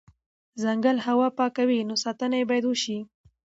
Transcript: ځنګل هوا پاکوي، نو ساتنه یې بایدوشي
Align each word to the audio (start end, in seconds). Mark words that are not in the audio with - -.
ځنګل 0.61 0.97
هوا 1.07 1.27
پاکوي، 1.37 1.79
نو 1.89 1.95
ساتنه 2.03 2.35
یې 2.39 2.45
بایدوشي 2.49 2.97